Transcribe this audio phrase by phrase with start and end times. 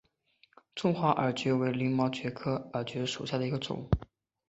[0.73, 3.87] 中华耳蕨为鳞毛蕨科耳蕨属下的一个种。